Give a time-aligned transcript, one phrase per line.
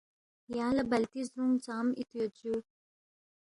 [0.57, 2.57] یانگ لا بلتی زدرونگ ژام ایتو یود جوو